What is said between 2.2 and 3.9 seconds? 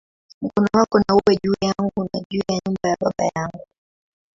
juu ya nyumba ya baba yangu"!